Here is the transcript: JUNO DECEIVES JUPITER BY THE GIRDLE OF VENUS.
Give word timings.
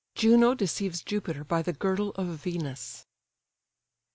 JUNO 0.15 0.55
DECEIVES 0.55 1.03
JUPITER 1.03 1.43
BY 1.43 1.61
THE 1.61 1.73
GIRDLE 1.73 2.09
OF 2.15 2.27
VENUS. 2.29 3.05